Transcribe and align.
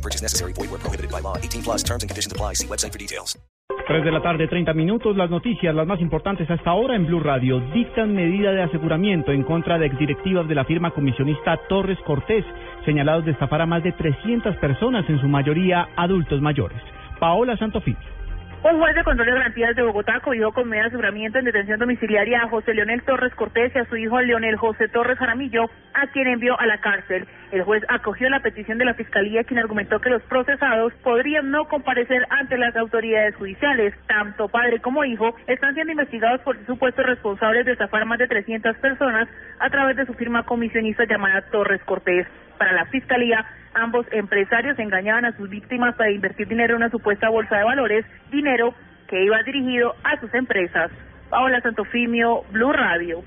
No 0.00 0.02
purchase 0.02 0.22
necessary. 0.22 0.54
Void 0.54 0.70
where 0.70 0.80
prohibited 0.80 1.10
by 1.10 1.20
law. 1.20 1.36
18 1.36 1.62
plus 1.62 1.82
terms 1.82 2.02
and 2.02 2.08
conditions 2.08 2.32
apply. 2.32 2.54
See 2.54 2.66
website 2.66 2.92
for 2.92 2.98
details. 2.98 3.36
3 3.86 4.04
de 4.04 4.10
la 4.12 4.22
tarde, 4.22 4.46
30 4.46 4.72
minutos. 4.72 5.16
Las 5.16 5.30
noticias, 5.30 5.74
las 5.74 5.86
más 5.86 6.00
importantes 6.00 6.48
hasta 6.50 6.70
ahora 6.70 6.94
en 6.94 7.06
Blue 7.06 7.20
Radio, 7.20 7.60
dictan 7.74 8.14
medida 8.14 8.52
de 8.52 8.62
aseguramiento 8.62 9.32
en 9.32 9.42
contra 9.42 9.78
de 9.78 9.86
exdirectivas 9.86 10.48
de 10.48 10.54
la 10.54 10.64
firma 10.64 10.92
comisionista 10.92 11.58
Torres 11.68 11.98
Cortés, 12.06 12.44
señalados 12.84 13.26
de 13.26 13.32
estafar 13.32 13.60
a 13.60 13.66
más 13.66 13.82
de 13.82 13.92
300 13.92 14.56
personas, 14.56 15.08
en 15.10 15.20
su 15.20 15.28
mayoría 15.28 15.88
adultos 15.96 16.40
mayores. 16.40 16.80
Paola 17.18 17.56
Santofimio. 17.56 18.19
Un 18.62 18.78
juez 18.78 18.94
de 18.94 19.04
control 19.04 19.26
de 19.26 19.32
garantías 19.32 19.74
de 19.74 19.82
Bogotá 19.82 20.20
cogió 20.20 20.52
con 20.52 20.68
medida 20.68 20.82
de 20.82 20.88
aseguramiento 20.88 21.38
en 21.38 21.46
detención 21.46 21.78
domiciliaria 21.78 22.42
a 22.42 22.48
José 22.48 22.74
Leonel 22.74 23.02
Torres 23.04 23.34
Cortés 23.34 23.72
y 23.74 23.78
a 23.78 23.86
su 23.86 23.96
hijo 23.96 24.20
Leonel 24.20 24.56
José 24.56 24.86
Torres 24.88 25.18
Jaramillo, 25.18 25.70
a 25.94 26.08
quien 26.08 26.26
envió 26.26 26.60
a 26.60 26.66
la 26.66 26.78
cárcel. 26.78 27.26
El 27.52 27.62
juez 27.62 27.82
acogió 27.88 28.28
la 28.28 28.40
petición 28.40 28.76
de 28.76 28.84
la 28.84 28.92
fiscalía, 28.92 29.44
quien 29.44 29.60
argumentó 29.60 29.98
que 30.02 30.10
los 30.10 30.20
procesados 30.24 30.92
podrían 31.02 31.50
no 31.50 31.68
comparecer 31.68 32.26
ante 32.28 32.58
las 32.58 32.76
autoridades 32.76 33.34
judiciales. 33.36 33.94
Tanto 34.06 34.48
padre 34.48 34.78
como 34.80 35.06
hijo 35.06 35.34
están 35.46 35.72
siendo 35.72 35.92
investigados 35.92 36.42
por 36.42 36.62
supuestos 36.66 37.06
responsables 37.06 37.64
de 37.64 37.72
estafar 37.72 38.04
más 38.04 38.18
de 38.18 38.28
300 38.28 38.76
personas 38.76 39.26
a 39.58 39.70
través 39.70 39.96
de 39.96 40.04
su 40.04 40.12
firma 40.12 40.42
comisionista 40.42 41.04
llamada 41.06 41.40
Torres 41.50 41.82
Cortés. 41.84 42.26
Para 42.58 42.72
la 42.72 42.84
fiscalía, 42.84 43.42
ambos 43.74 44.06
empresarios 44.12 44.78
engañaban 44.78 45.24
a 45.24 45.36
sus 45.36 45.48
víctimas 45.48 45.94
para 45.96 46.10
invertir 46.10 46.48
dinero 46.48 46.74
en 46.74 46.82
una 46.82 46.90
supuesta 46.90 47.28
bolsa 47.28 47.56
de 47.56 47.64
valores, 47.64 48.04
dinero 48.30 48.74
que 49.08 49.24
iba 49.24 49.42
dirigido 49.42 49.94
a 50.04 50.20
sus 50.20 50.32
empresas. 50.34 50.90
Paola 51.28 51.60
Santofimio, 51.60 52.42
Blue 52.52 52.72
Radio. 52.72 53.22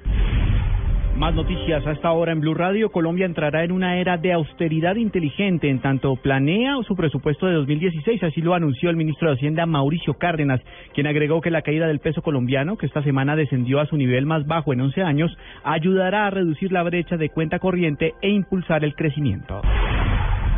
Más 1.17 1.35
noticias 1.35 1.85
a 1.85 1.91
esta 1.91 2.11
hora 2.11 2.31
en 2.31 2.39
Blue 2.39 2.55
Radio. 2.55 2.91
Colombia 2.91 3.27
entrará 3.27 3.63
en 3.63 3.71
una 3.71 3.97
era 3.97 4.17
de 4.17 4.33
austeridad 4.33 4.95
inteligente 4.95 5.69
en 5.69 5.79
tanto 5.79 6.15
planea 6.15 6.75
su 6.87 6.95
presupuesto 6.95 7.45
de 7.45 7.53
2016. 7.53 8.23
Así 8.23 8.41
lo 8.41 8.55
anunció 8.55 8.89
el 8.89 8.95
ministro 8.95 9.29
de 9.29 9.35
Hacienda 9.35 9.67
Mauricio 9.67 10.15
Cárdenas, 10.15 10.59
quien 10.95 11.05
agregó 11.05 11.39
que 11.39 11.51
la 11.51 11.61
caída 11.61 11.85
del 11.85 11.99
peso 11.99 12.23
colombiano, 12.23 12.77
que 12.77 12.87
esta 12.87 13.03
semana 13.03 13.35
descendió 13.35 13.79
a 13.79 13.85
su 13.85 13.95
nivel 13.95 14.25
más 14.25 14.47
bajo 14.47 14.73
en 14.73 14.81
11 14.81 15.03
años, 15.03 15.37
ayudará 15.63 16.25
a 16.25 16.31
reducir 16.31 16.71
la 16.71 16.81
brecha 16.81 17.15
de 17.15 17.29
cuenta 17.29 17.59
corriente 17.59 18.15
e 18.21 18.29
impulsar 18.29 18.83
el 18.83 18.95
crecimiento. 18.95 19.61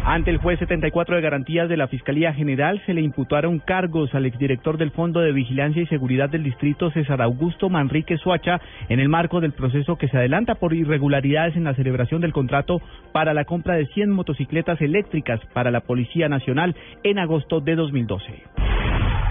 Ante 0.08 0.30
el 0.30 0.38
juez 0.38 0.60
74 0.60 1.16
de 1.16 1.22
garantías 1.24 1.68
de 1.68 1.78
la 1.78 1.88
Fiscalía 1.88 2.32
General 2.32 2.80
se 2.86 2.94
le 2.94 3.02
imputaron 3.02 3.58
cargos 3.58 4.14
al 4.14 4.28
exdirector 4.28 4.78
del 4.78 4.92
Fondo 4.92 5.20
de 5.20 5.32
Vigilancia 5.32 5.82
y 5.82 5.88
Seguridad 5.88 6.30
del 6.30 6.44
Distrito 6.44 6.92
César 6.92 7.24
Augusto 7.24 7.70
Manrique 7.70 8.20
Suacha 8.20 8.62
en 8.88 9.00
el 9.00 9.10
marco 9.10 9.42
del 9.42 9.54
proceso 9.54 9.96
que 9.96 10.08
se 10.08 10.18
adelanta 10.18 10.54
por 10.54 10.76
irregularidades 10.76 11.56
en 11.56 11.64
la 11.64 11.74
celebración 11.74 12.22
del 12.22 12.34
contrato 12.34 12.84
para 13.14 13.34
la 13.34 13.46
compra 13.46 13.78
de 13.78 13.88
100 13.88 14.12
motocicletas 14.12 14.80
eléctricas 14.80 15.40
para 15.54 15.72
la 15.72 15.82
Policía 15.82 16.30
Nacional 16.30 16.76
en 17.02 17.18
agosto 17.18 17.60
de 17.60 17.74
2012. 17.74 18.65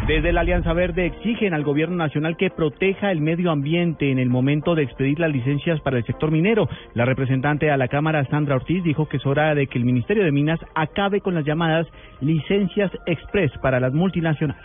Desde 0.06 0.34
la 0.34 0.42
Alianza 0.42 0.74
Verde 0.74 1.06
exigen 1.06 1.54
al 1.54 1.64
gobierno 1.64 1.96
nacional 1.96 2.36
que 2.36 2.50
proteja 2.50 3.10
el 3.10 3.22
medio 3.22 3.50
ambiente 3.50 4.10
en 4.10 4.18
el 4.18 4.28
momento 4.28 4.74
de 4.74 4.82
expedir 4.82 5.18
las 5.18 5.32
licencias 5.32 5.80
para 5.80 5.96
el 5.96 6.04
sector 6.04 6.30
minero. 6.30 6.68
La 6.92 7.06
representante 7.06 7.70
a 7.70 7.78
la 7.78 7.88
Cámara, 7.88 8.26
Sandra 8.26 8.56
Ortiz, 8.56 8.84
dijo 8.84 9.08
que 9.08 9.16
es 9.16 9.24
hora 9.24 9.54
de 9.54 9.66
que 9.66 9.78
el 9.78 9.86
Ministerio 9.86 10.22
de 10.22 10.30
Minas 10.30 10.60
acabe 10.74 11.22
con 11.22 11.32
las 11.32 11.46
llamadas 11.46 11.86
licencias 12.20 12.92
express 13.06 13.50
para 13.62 13.80
las 13.80 13.94
multinacionales. 13.94 14.62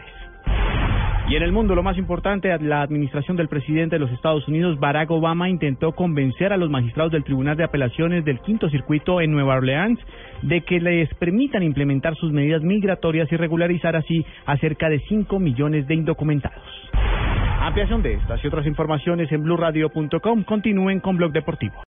Y 1.30 1.36
en 1.36 1.44
el 1.44 1.52
mundo, 1.52 1.76
lo 1.76 1.84
más 1.84 1.96
importante, 2.00 2.50
la 2.58 2.82
administración 2.82 3.38
del 3.38 3.50
presidente 3.50 3.98
de 3.98 4.00
los 4.00 4.12
Estados 4.12 4.48
Unidos, 4.48 4.80
Barack 4.80 5.12
Obama, 5.12 5.48
intentó 5.48 5.92
convencer 5.92 6.52
a 6.52 6.58
los 6.58 6.72
magistrados 6.72 7.12
del 7.12 7.24
Tribunal 7.24 7.56
de 7.56 7.64
Apelaciones 7.64 8.26
del 8.26 8.40
Quinto 8.40 8.68
Circuito 8.68 9.22
en 9.22 9.32
Nueva 9.32 9.54
Orleans 9.58 10.00
de 10.42 10.62
que 10.62 10.80
les 10.80 11.14
permitan 11.14 11.62
implementar 11.62 12.16
sus 12.16 12.32
medidas 12.32 12.64
migratorias 12.64 13.32
y 13.32 13.36
regularizar 13.38 13.96
así 13.96 14.26
a 14.48 14.58
cerca 14.58 14.90
de 14.90 15.02
5 15.02 15.40
millones 15.40 15.86
de 15.88 15.94
indocumentados. 15.94 16.64
Ampliación 17.62 18.02
de 18.02 18.14
estas 18.14 18.44
y 18.44 18.48
otras 18.48 18.66
informaciones 18.66 19.32
en 19.32 19.44
blurradio.com. 19.44 20.44
Continúen 20.46 21.00
con 21.00 21.18
Blog 21.18 21.32
Deportivo. 21.32 21.76